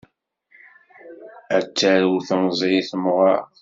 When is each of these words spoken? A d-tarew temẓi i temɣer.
A 1.55 1.57
d-tarew 1.63 2.15
temẓi 2.27 2.71
i 2.79 2.87
temɣer. 2.89 3.39